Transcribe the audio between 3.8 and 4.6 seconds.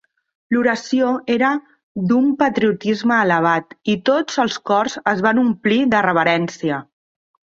i tots els